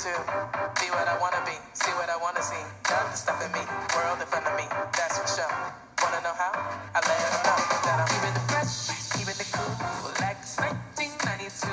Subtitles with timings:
[0.00, 0.08] to
[0.80, 2.56] be what I wanna be, see what I wanna see.
[2.88, 3.60] The stuff in me,
[3.92, 4.64] world in front of me,
[4.96, 5.52] that's for sure.
[6.00, 6.56] Wanna know how?
[6.96, 9.68] I let them know that I'm keeping it fresh, keeping it cool,
[10.24, 11.68] like it's 1992.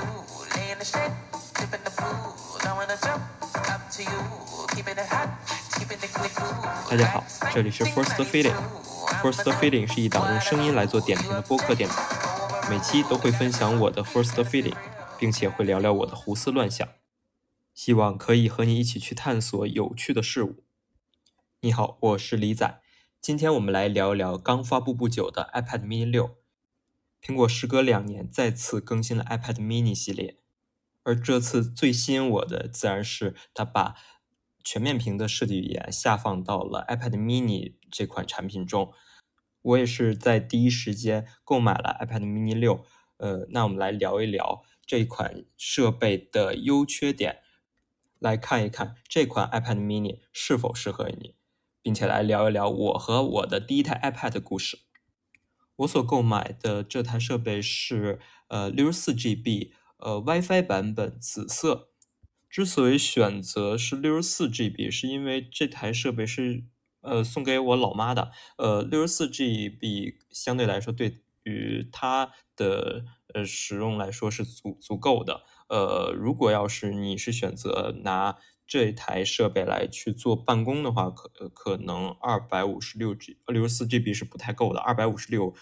[0.59, 1.15] Laying the shade,
[1.55, 3.23] dipping the pool, don't wanna jump,
[3.71, 4.19] up to you.
[4.75, 5.29] Keeping it hot,
[5.79, 6.51] keeping it cool.
[6.91, 8.53] 大家好，这里是 First Feeling。
[9.23, 12.03] First Feeling 是一档用声音来做点评的播客电台，
[12.69, 14.75] 每期都会分享我的 First Feeling，
[15.17, 16.85] 并且会聊聊我的胡思乱想，
[17.77, 20.63] 希望可以和你一起去探索有趣的事物。
[21.61, 22.81] 你好，我是李仔，
[23.21, 26.37] 今天我们来聊一聊刚发布不久的 iPad Mini 六。
[27.21, 30.39] 苹果时隔两年再次更新了 iPad Mini 系列，
[31.03, 33.93] 而这次最吸引我的自然是它把
[34.63, 38.91] 全面屏的设计语言下放到了 iPad Mini 这款产品中。
[39.61, 42.83] 我也是在第一时间购买了 iPad Mini 六。
[43.17, 47.41] 呃，那我们来聊一聊这款设备的优缺点，
[48.19, 51.35] 来看一看这款 iPad Mini 是否适合你，
[51.81, 54.79] 并且来聊一聊我和我的第一台 iPad 的故事。
[55.77, 61.89] 我所购买的这台设备是呃六十四 GB 呃 WiFi 版本紫色。
[62.49, 66.63] 之所以选择是六十四 GB，是因为这台设备是
[67.01, 68.31] 呃送给我老妈的。
[68.57, 75.43] 呃，六十四 GB 相对来说对于它的呃使用来说是足足够的。
[75.69, 85.53] 呃，如果要是你是选择拿这台设备来去做办公的话，可可能二百五十六 G 六十四 GB 是不太够的，二百五十六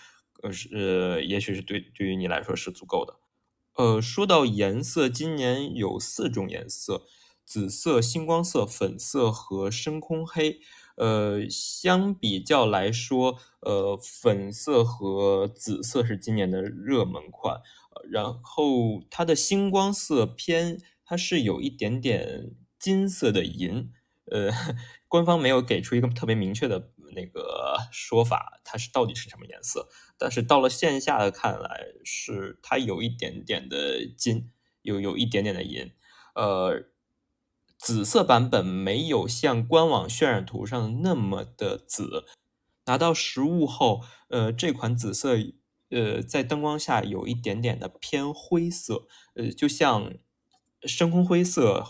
[0.43, 3.15] 呃是也许是对对于你来说是足够的。
[3.75, 7.05] 呃，说到颜色，今年有四种颜色：
[7.45, 10.59] 紫色、星光色、粉色和深空黑。
[10.95, 17.61] 呃，相比较来说，呃，粉色和紫色是今年的热门款。
[18.09, 22.51] 然后它的星光色偏，它是有一点点。
[22.77, 23.89] 金色的银，
[24.25, 24.51] 呃，
[25.07, 29.87] 官方没有给出一个特别明确的那个说法，它是到底是什么颜色？
[30.19, 34.51] 但是到了线下的看来，是它有一点点的金，
[34.83, 35.91] 有有一点点的银。
[36.35, 36.83] 呃，
[37.77, 42.25] 紫色版本没有像官网渲染图上那么的紫，
[42.85, 45.37] 拿到实物后，呃，这款紫色，
[45.89, 50.13] 呃，在灯光下有一点点的偏灰色，呃，就像
[50.83, 51.85] 深空灰色。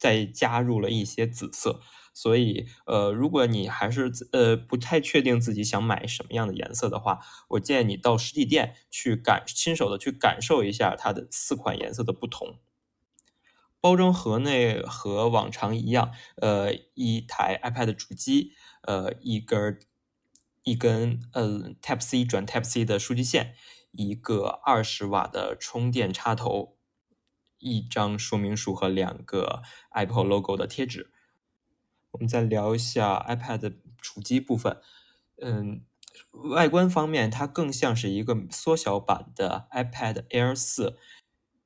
[0.00, 1.82] 再加入了一些紫色，
[2.14, 7.18] 所以呃，如果你还是呃不太确定自己想买什么样的颜色的话，
[7.50, 12.56] 我建议你到实体店去感亲手的去感受一下它的四款颜色的不同。
[13.80, 18.52] 包装盒内和往常一样，呃，一台 iPad 主机，
[18.82, 19.80] 呃，一根
[20.62, 23.54] 一根呃 Type C 转 Type C 的数据线，
[23.92, 26.76] 一个二十瓦的充电插头。
[27.62, 31.12] 一张说明书和两个 Apple logo 的贴纸。
[32.12, 34.80] 我们再聊一下 iPad 主机部分。
[35.42, 35.84] 嗯，
[36.54, 40.96] 外观方面，它更像是一个缩小版的 iPad Air 四。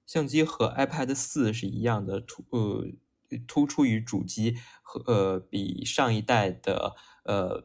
[0.06, 2.87] 相机和 iPad 四是一样的，突呃
[3.47, 6.94] 突出于主机和呃比上一代的
[7.25, 7.65] 呃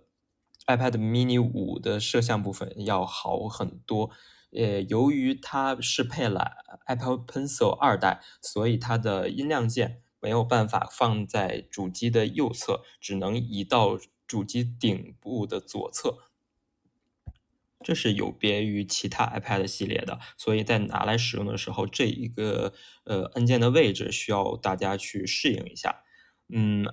[0.66, 4.12] iPad Mini 五的摄像部分要好很多。
[4.52, 6.54] 呃，由于它适配了
[6.88, 16.18] Apple Pencil 二代，所以它的音量键没有办法放在主机的右侧，只能移到主机顶部的左侧。
[17.84, 22.74] 这是有别于其他 iPad 系列的，所以在拿来使用的时候，这一个
[23.06, 26.04] 呃按键的位置需要大家去适应一下。
[26.54, 26.86] 嗯，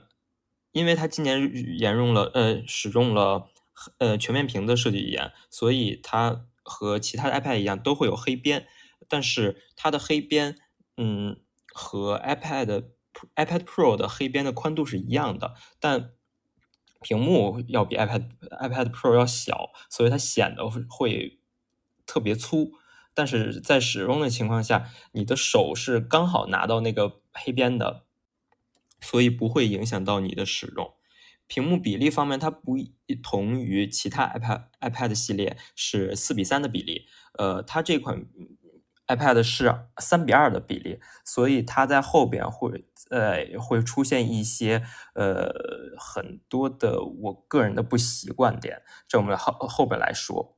[0.73, 3.51] 因为它今年沿用了呃使用了
[3.99, 6.47] 呃全面屏的设计语言，所以它。
[6.69, 8.67] 和其他的 iPad 一样，都会有黑边，
[9.09, 10.59] 但是它的黑边，
[10.97, 11.41] 嗯，
[11.73, 12.87] 和 iPad
[13.37, 16.11] iPad Pro 的黑边的宽度是一样的，但
[17.06, 21.39] 屏幕要比 iPad iPad Pro 要小，所以它显得会
[22.04, 22.72] 特别粗。
[23.15, 28.07] 但是在使用的情况下，你的手是刚好拿到那个黑边的，
[29.01, 30.95] 所以不会影响到你的使用。
[31.47, 32.77] 屏幕比例方面，它不
[33.22, 37.07] 同于其他 iPad iPad 系列是四比三的比例，
[37.39, 38.27] 呃，它这款
[39.07, 44.83] iPad 是三比二的比例，所以它在后边会呃会出现一些
[45.15, 45.53] 呃
[45.99, 50.57] 很多的我个人的不习惯点，这我们后后边来说。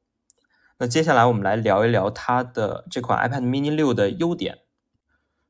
[0.79, 4.59] 那接下来我们来聊一聊它的这款 iPad Mini 六的优点。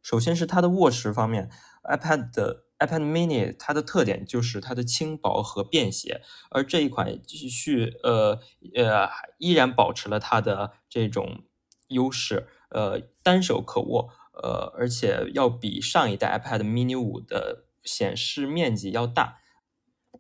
[0.03, 1.51] 首先是它的握持方面
[1.85, 2.65] ，iPad 的。
[2.79, 8.39] iPad Mini 它的特点就是它的轻薄和便携，而这一款继续呃
[8.77, 9.09] 呃
[9.39, 11.43] 依然保持了它的这种
[11.89, 14.11] 优势，呃单手可握，
[14.43, 19.39] 呃而且要比上一代 iPad Mini 五的显示面积要大。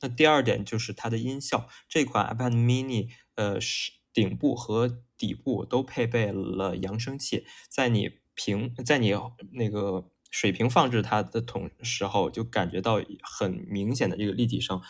[0.01, 9.13] 那第二点就是它的音效，这款 iPad mini 呃是顶部和底部都配备了扬声器，在你平在你
[9.53, 14.81] 那个水平放置它的同时候，就感觉到很明显的这个立体声。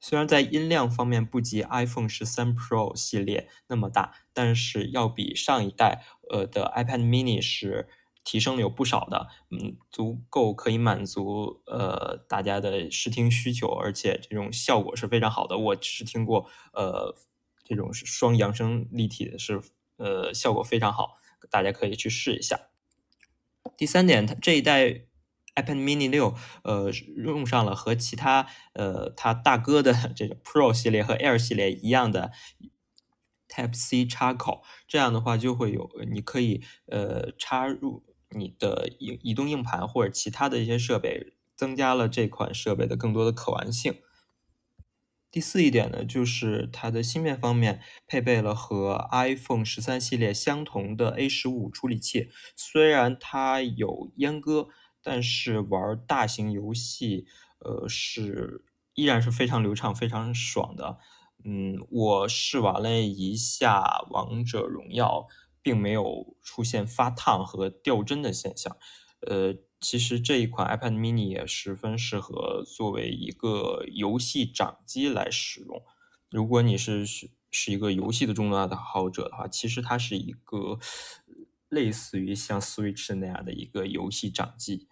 [0.00, 7.88] 虽然在音量方面不及 iPhone 十三 Pro 系列那么大，但是要比上一代呃的 iPad mini 是
[8.24, 15.56] 提升了有不少的，嗯，足够可以满足呃大家的视听需求，而且这种效果是非常好的。
[15.58, 17.16] 我只是听过呃
[17.64, 19.60] 这种是双扬声立体的，是
[19.96, 21.18] 呃效果非常好，
[21.50, 22.68] 大家可以去试一下。
[23.76, 25.02] 第三点，它这一代。
[25.58, 26.34] iPad Mini 六，
[26.64, 32.30] 呃，用上了和其他呃它大哥的这个 Pro 系列和 Air 系列一样的
[33.48, 43.94] Type C 插口，这样的话就会有你可以呃插入你的移移动硬盘或者其他的一些设备，增加了这款设备的更多的可玩性。
[45.30, 54.68] 第四一点呢，就是它的芯片方面配备了和 iPhone 十三系列相同的 A 十五处理器，虽然它有阉割。
[55.08, 57.28] 但是玩大型游戏，
[57.60, 58.64] 呃，是
[58.94, 60.98] 依然是非常流畅、非常爽的。
[61.44, 63.80] 嗯，我试玩了一下
[64.10, 65.28] 《王者荣耀》，
[65.62, 68.76] 并没有出现发烫和掉帧的现象。
[69.20, 75.82] 呃，其实这一款 iPad mini 也十分适合作为一个游戏掌机来使用。
[76.30, 80.78] 如果你是是是一个游戏的重大的爱好者的话，其实它是一个
[81.68, 84.88] 类似于像 Switch 那样的一个游戏掌机。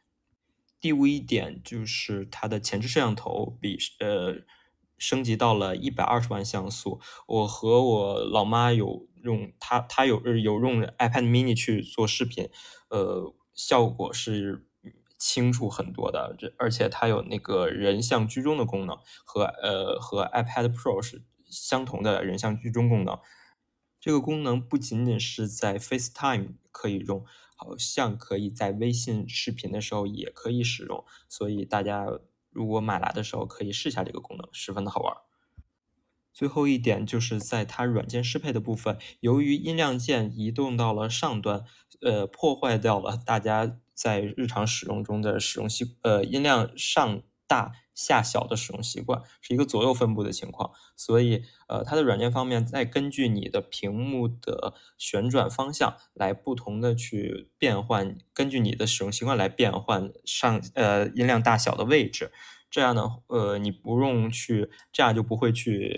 [0.81, 4.43] 第五一点就是它的前置摄像头比呃
[4.99, 7.00] 升级到了一百二十万像素。
[7.26, 12.49] 我和我老妈有用它，它有有用 iPad mini 去做视频，
[12.88, 14.67] 呃，效果是
[15.19, 16.35] 清楚很多的。
[16.38, 23.19] 这而且它有那个人像居中的功能，和呃和 iPad Pro 是相同的人像居中功能。
[24.00, 27.25] 这个功能不仅仅是在 FaceTime 可以用。
[27.56, 32.05] 好像可以在微信视频的时候也可以使用，所以大家
[32.54, 35.14] 如果买来的时候可以试一下这个功能，十分的好玩。
[36.32, 41.64] 最后一点就是在它软件适配的部分，由于音量键移动到了上端，
[42.00, 47.22] 呃，破坏掉了大家在日常使用中的使用习，呃，音量上
[47.54, 47.72] 大。
[47.96, 62.32] 下小的使用习惯是一个左右分布的情况，所以呃，它的软件方面再根据你的屏幕的旋转方向来不同的去变换，根据你的使用习惯来变换上呃音量大小的位置，
[62.68, 65.94] 这样呢呃你不用去这样就不会去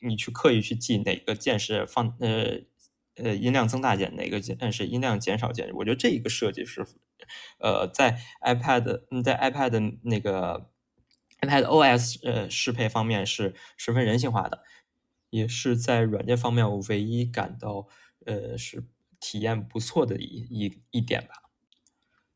[0.00, 2.58] 你去刻意去记哪个键是放呃
[3.22, 6.84] 呃音量增大键，哪个键是音量减少键，我觉得这一个设计是
[7.60, 10.70] 呃在 iPad 在 iPad 那个。
[11.40, 14.64] iPad OS 呃适配方面是十分人性化的，
[15.30, 17.86] 也是在软件方面我唯一感到
[18.24, 18.88] 呃是
[19.20, 21.50] 体验不错的一一一点吧。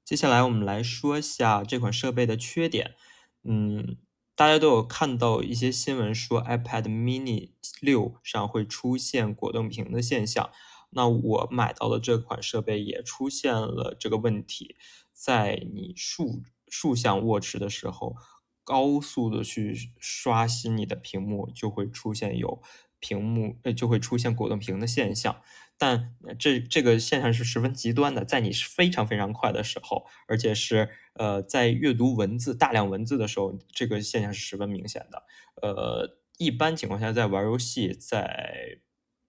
[0.05, 2.95] 接下来我们来说一下这款设备的缺点。
[3.43, 3.97] 嗯，
[4.35, 10.51] 大家都有看到一些新闻说 iPad mini 六上会出现果冻屏的现象，
[10.91, 14.77] 那我买到的这款设备也出现了这个问题，
[15.11, 18.17] 在你竖竖向握持的时候。
[18.71, 22.63] 高速的去刷新你的屏幕，就会出现有
[23.01, 25.43] 屏幕呃就会出现果冻屏的现象，
[25.77, 35.25] 但这这个现象是十分极端的，在你是非常非常快的时候，而且是呃在阅读文字大量文字的时候，这个现象是十分明显的。
[35.63, 38.79] 呃，一般情况下，在玩游戏，在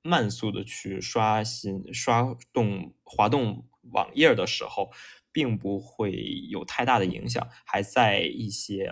[0.04, 4.92] 慢速的去刷新刷动滑动网页的时候，
[5.32, 6.12] 并不会
[6.50, 8.92] 有太大的影响，还在一些。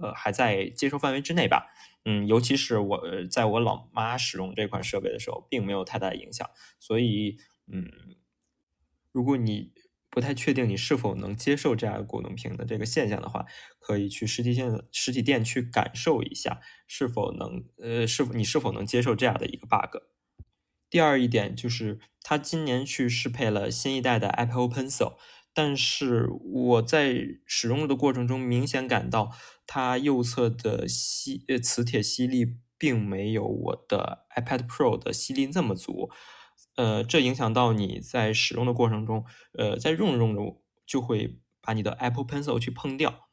[0.00, 1.72] 呃，还在接受范围之内吧。
[2.04, 6.48] 嗯，尤其是我在我老妈使用这款设备的时候，并没有太大的影响。
[6.80, 7.36] 所以，
[7.72, 7.88] 嗯，
[9.12, 9.72] 如果你
[10.10, 13.46] 不太确定你是否能接受这样的果冻屏的这个现象的话，
[13.78, 20.02] 可以去实体店实体店去感受一下，是否能呃，是否你是否能接受这样的一个 bug。
[20.90, 25.14] 第二一点就是，它今年去适配了新一代的 Apple Pencil。
[25.54, 27.14] 但是我在
[27.46, 29.30] 使用的过程中，明显感到
[29.66, 36.10] 它右侧的吸呃磁铁吸力并没有我的 iPad Pro 的吸力那么足，
[36.76, 43.28] 呃，这影响到你在使用的过程中，呃，在用着用着就会把你的 Apple Pencil 去碰掉。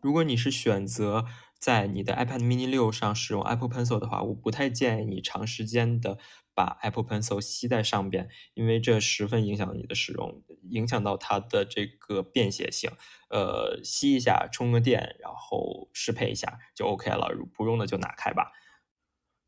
[0.00, 1.26] 如果你是选择
[1.58, 6.18] 在你的 iPad Mini 六上使用 Apple Pencil 的话，我不太建议你长时间的
[6.54, 12.90] 把 Apple Pencil 吸在上边，因为这十分影响你的使用，影响到它的这个便携性。
[13.30, 17.34] 呃，吸一下，充个电，然后适配一下就 OK 了。
[17.54, 18.52] 不用的就拿开吧，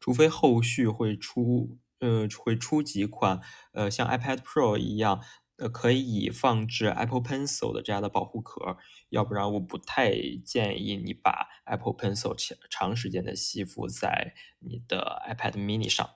[0.00, 3.40] 除非后续会出，呃，会出几款，
[3.72, 5.22] 呃，像 iPad Pro 一样。
[5.56, 8.76] 呃，可以放置 Apple Pencil 的这样的保护壳，
[9.10, 10.10] 要不然我不太
[10.44, 16.10] 建议你把 Apple Pencil 长长时间的吸附在你的 iPad Mini 上。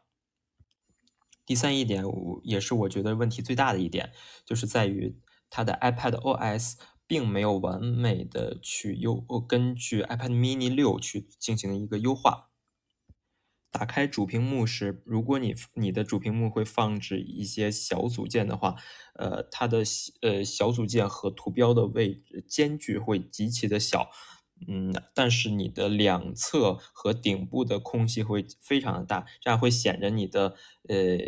[1.48, 4.12] 第三一点，我也是我觉得问题最大的一点，
[4.44, 5.16] 就是在于
[5.48, 6.74] 它的 iPad OS
[7.06, 12.50] 并没有完美的去优根据 iPad Mini 六去进行一个优化。
[13.70, 18.74] 打开主屏幕时，如果你你的主屏幕会放置一些小组件的话，
[19.14, 19.82] 呃，它的
[20.20, 24.10] 呃小组件和图标的位置间距会极其的小，
[24.66, 30.56] 嗯，但是你的两侧和顶部的空隙会非常的大，这样会显得你的
[30.88, 31.18] 呃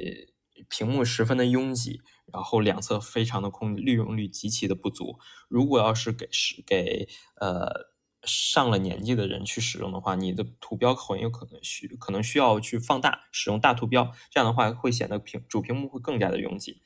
[0.68, 2.00] 屏幕十分的拥挤，
[2.32, 5.18] 然后两侧非常的空，利用率极其的不足。
[5.49, 7.90] 如果要是给是给呃。
[8.22, 16.82] 上了年纪的人去使用的话，你的图标很有可能需可能需要去放大，使用大图标，这样的话会显得屏主屏幕会更加的拥挤。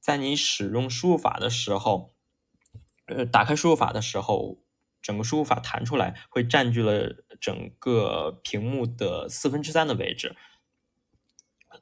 [0.00, 2.14] 在你使用输入法的时候，
[3.06, 4.58] 呃，打开输入法的时候，
[5.02, 10.36] 整个输入法弹出来会占据了整个屏幕的四分之三的位置，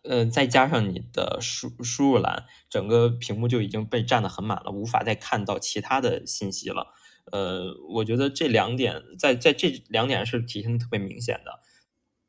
[0.02, 6.94] 呃，再加上你的输输入栏，整个屏幕就已经被占得很满了，无法再看到其他的信息了。
[7.32, 11.60] 呃，我觉得这两点在在这两点是体现的特别明显的，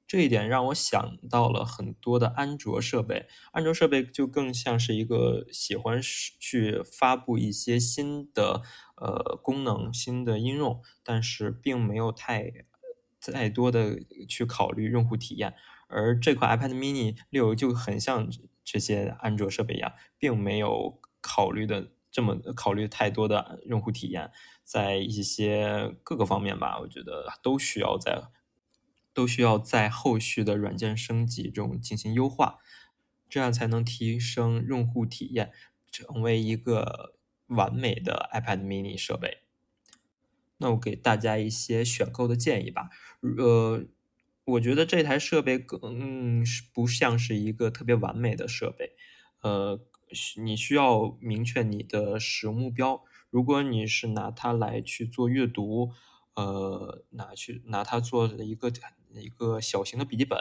[0.05, 3.27] 这一点让我想到了很多的安卓设备。
[3.51, 8.62] 安卓设备就更像是一个喜欢去发布一些新的
[8.99, 12.51] 呃功能、新的应用，但是并没有太
[13.21, 15.55] 太多的去考虑用户体验。
[15.87, 18.29] 而这款 iPad Mini 六就很像
[18.63, 24.31] 这些安卓设备一样，并没有考虑的这么考虑太多的用户体验。
[24.63, 28.21] 在一些各个方面吧，我觉得都需要在
[29.15, 32.59] 都需要在后续的软件升级中进行优化，
[33.27, 35.51] 这样才能提升用户体验，
[35.91, 37.15] 成为一个
[37.49, 39.43] 完美的 iPad Mini 设备。
[40.57, 42.89] 那我给大家一些选购的建议吧。
[43.37, 43.85] 呃，
[44.45, 48.95] 我觉得这台设备更不像是一个特别完美的设备。
[49.41, 49.79] 呃，
[50.43, 53.03] 你需要明确你的使用目标。
[53.29, 55.91] 如果你是拿它来去做阅读，
[56.35, 58.71] 呃，拿去拿它做一个
[59.13, 60.37] 一个小型的笔记本，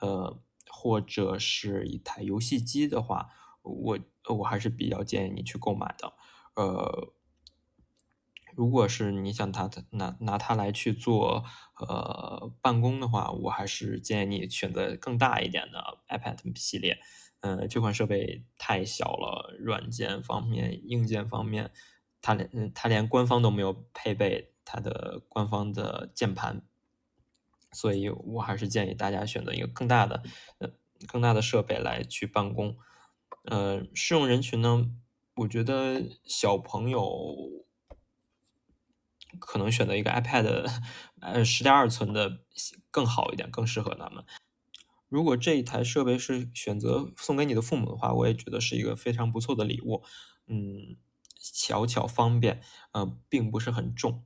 [0.00, 3.28] 呃，或者是一台游戏机的话，
[3.62, 3.98] 我
[4.38, 6.14] 我还是比较建议你去购买的。
[6.54, 7.12] 呃，
[8.56, 11.44] 如果是你想它拿拿它来去做
[11.78, 16.98] 呃办公的话，我还是建议你选择更大一点的 iPad 系列。
[17.40, 21.72] 嗯，这款设备太小了，软件方面、硬件方面。
[22.22, 26.62] 它连它连官方都没有配备它的官方的键盘，
[27.70, 30.22] 所以我还是建议大家选择一个更大的
[30.56, 30.70] 呃
[31.06, 32.78] 更大的设备来去办公。
[33.44, 34.90] 呃，适用人群呢，
[35.34, 37.66] 我觉得小朋友
[39.38, 40.70] 可能选择一个 iPad
[41.20, 42.40] 呃十点二寸的
[42.90, 44.24] 更好一点，更适合他们。
[45.08, 50.02] 如果这一台设备是选择送给你的父母的话，我也觉得是一个非常不错的礼物。
[50.46, 50.96] 嗯。
[51.46, 52.62] 小巧方便，
[52.92, 54.24] 呃，并不是很重，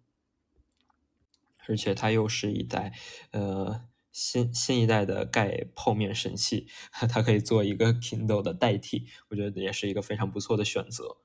[1.67, 2.97] 而且它又是一代，
[3.33, 11.19] 呃，新新一代的盖泡面神器，它可以做一个 Kindle 的代替，我觉得也是一个非常不错的选择。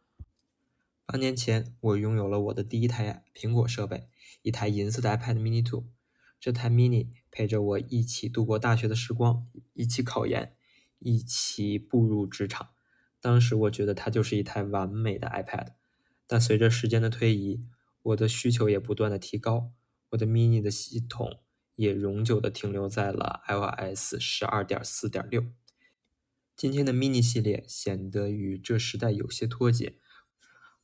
[1.06, 4.08] 八年前，我拥有了我的第一台苹果设备，
[4.42, 5.84] 一台银色的 iPad Mini 2。
[6.40, 10.56] 这台 Mini 陪着我一起度过大学的时光，一起考研，
[11.00, 12.70] 一起步入职场。
[13.22, 15.74] 当时我觉得它就是一台完美的 iPad。
[16.28, 17.66] 但随着时间的推移，
[18.02, 19.72] 我的需求也不断的提高，
[20.10, 21.40] 我的 mini 的系统
[21.76, 25.46] 也永久的停留在了 iOS 十二点四点六。
[26.56, 29.96] 今天的 mini 系列显得与这时代有些脱节，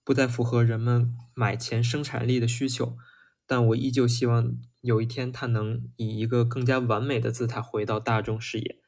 [0.04, 2.98] 不再符合人们买前生产力的需求。
[3.46, 8.80] 但我依旧希望有一天它能以一个更加完美的姿态回到大众视野，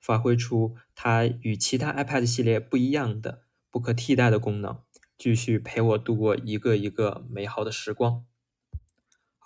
[0.00, 4.80] 发挥出它与其他 iPad 系列不一样的、不可替代的功能。
[5.16, 8.24] 继续陪我度过一个一个美好的时光。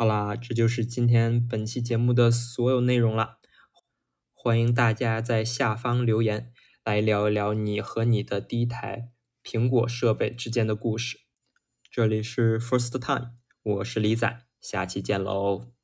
[0.01, 3.41] 好啦，这就是今天本期节目的所有内容了。
[4.33, 6.53] 欢迎大家在下方留言，
[6.85, 9.11] 来聊一聊你和你的第一台
[9.43, 11.19] 苹果设备之间的故事。
[11.91, 15.78] 这里是 First Time，我是李仔，下期见喽。